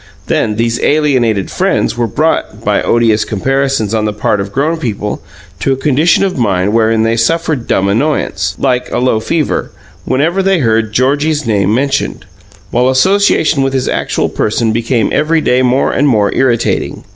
Then 0.25 0.55
these 0.55 0.81
alienated 0.81 1.51
friends 1.51 1.95
were 1.95 2.07
brought 2.07 2.65
(by 2.65 2.81
odious 2.81 3.23
comparisons 3.23 3.93
on 3.93 4.05
the 4.05 4.13
part 4.13 4.41
of 4.41 4.51
grown 4.51 4.77
people) 4.79 5.21
to 5.59 5.73
a 5.73 5.75
condition 5.75 6.23
of 6.23 6.39
mind 6.39 6.73
wherein 6.73 7.03
they 7.03 7.15
suffered 7.15 7.67
dumb 7.67 7.87
annoyance, 7.87 8.55
like 8.57 8.89
a 8.89 8.97
low 8.97 9.19
fever, 9.19 9.69
whenever 10.03 10.41
they 10.41 10.57
heard 10.57 10.91
Georgie's 10.91 11.45
name 11.45 11.71
mentioned, 11.75 12.25
while 12.71 12.89
association 12.89 13.61
with 13.61 13.73
his 13.73 13.87
actual 13.87 14.27
person 14.27 14.71
became 14.73 15.09
every 15.13 15.39
day 15.39 15.61
more 15.61 15.91
and 15.91 16.07
more 16.07 16.33
irritating. 16.33 17.03